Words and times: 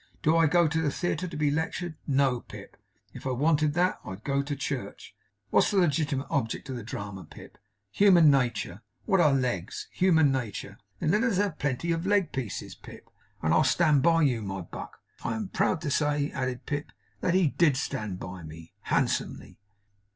Do 0.23 0.35
I 0.35 0.47
go 0.47 0.67
to 0.67 0.81
the 0.81 0.89
theatre 0.89 1.27
to 1.27 1.37
be 1.37 1.51
lectured? 1.51 1.93
No, 2.07 2.39
Pip. 2.39 2.75
If 3.13 3.27
I 3.27 3.29
wanted 3.29 3.75
that, 3.75 3.99
I'd 4.03 4.23
go 4.23 4.41
to 4.41 4.55
church. 4.55 5.13
What's 5.51 5.69
the 5.69 5.77
legitimate 5.77 6.25
object 6.31 6.69
of 6.69 6.75
the 6.75 6.81
drama, 6.81 7.23
Pip? 7.23 7.59
Human 7.91 8.31
nature. 8.31 8.81
What 9.05 9.19
are 9.19 9.31
legs? 9.31 9.89
Human 9.91 10.31
nature. 10.31 10.79
Then 10.99 11.11
let 11.11 11.23
us 11.23 11.37
have 11.37 11.59
plenty 11.59 11.91
of 11.91 12.07
leg 12.07 12.31
pieces, 12.31 12.73
Pip, 12.73 13.11
and 13.43 13.53
I'll 13.53 13.63
stand 13.63 14.01
by 14.01 14.23
you, 14.23 14.41
my 14.41 14.61
buck!" 14.61 14.97
and 15.23 15.33
I 15.35 15.37
am 15.37 15.49
proud 15.49 15.81
to 15.81 15.91
say,' 15.91 16.31
added 16.31 16.65
Pip, 16.65 16.91
'that 17.19 17.35
he 17.35 17.49
DID 17.49 17.77
stand 17.77 18.17
by 18.19 18.41
me, 18.41 18.73
handsomely. 18.85 19.59